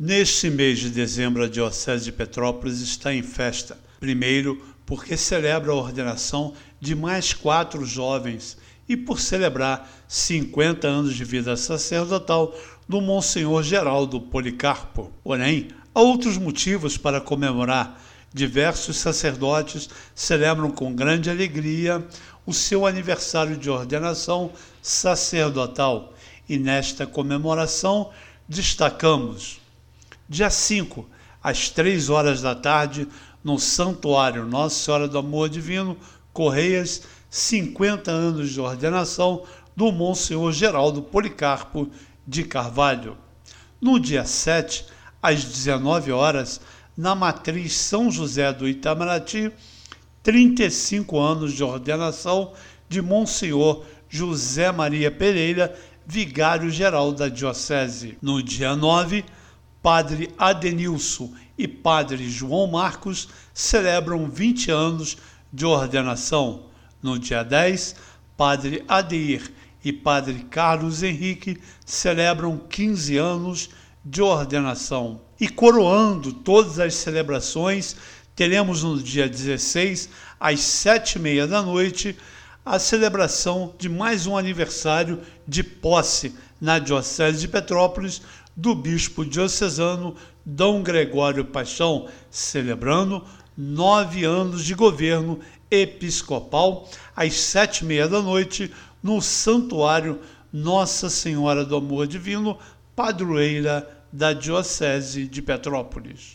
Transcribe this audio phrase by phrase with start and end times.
[0.00, 3.76] Neste mês de dezembro, a Diocese de Petrópolis está em festa.
[3.98, 8.56] Primeiro, porque celebra a ordenação de mais quatro jovens
[8.88, 12.56] e por celebrar 50 anos de vida sacerdotal
[12.88, 15.12] do Monsenhor Geraldo Policarpo.
[15.24, 18.00] Porém, há outros motivos para comemorar.
[18.32, 22.06] Diversos sacerdotes celebram com grande alegria
[22.46, 26.14] o seu aniversário de ordenação sacerdotal
[26.48, 28.12] e nesta comemoração
[28.48, 29.60] destacamos
[30.28, 31.08] dia 5,
[31.42, 33.08] às 3 horas da tarde,
[33.42, 35.96] no Santuário Nossa Senhora do Amor Divino,
[36.32, 39.44] Correias, 50 anos de ordenação
[39.74, 41.90] do Monsenhor Geraldo Policarpo
[42.26, 43.16] de Carvalho.
[43.80, 44.86] No dia 7,
[45.22, 46.60] às 19 horas,
[46.96, 49.52] na matriz São José do Itamaraty,
[50.22, 52.52] 35 anos de ordenação
[52.88, 55.74] de Monsenhor José Maria Pereira,
[56.06, 58.18] vigário-geral da Diocese.
[58.20, 59.24] No dia 9,
[59.82, 65.16] Padre Adenilson e Padre João Marcos celebram 20 anos
[65.52, 66.64] de ordenação.
[67.02, 67.94] No dia 10,
[68.36, 69.52] Padre Adeir
[69.84, 73.70] e Padre Carlos Henrique celebram 15 anos
[74.04, 75.20] de ordenação.
[75.40, 77.96] E coroando todas as celebrações,
[78.34, 80.08] teremos no dia 16,
[80.40, 82.16] às sete e meia da noite,
[82.64, 88.20] a celebração de mais um aniversário de posse na Diocese de Petrópolis
[88.58, 93.24] do bispo diocesano Dom Gregório Paixão, celebrando
[93.56, 95.38] nove anos de governo
[95.70, 100.18] episcopal às sete e meia da noite no Santuário
[100.52, 102.58] Nossa Senhora do Amor Divino,
[102.96, 106.26] padroeira da Diocese de Petrópolis.